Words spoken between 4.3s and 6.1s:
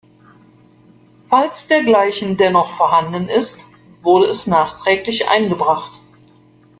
es nachträglich eingebracht.